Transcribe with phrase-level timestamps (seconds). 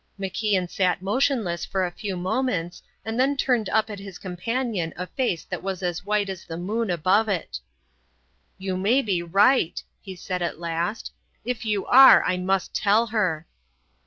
[0.19, 5.05] MacIan sat motionless for a few moments and then turned up at his companion a
[5.05, 7.59] face that was as white as the moon above it.
[8.57, 11.11] "You may be right," he said at last;
[11.45, 13.45] "if you are, I must tell her."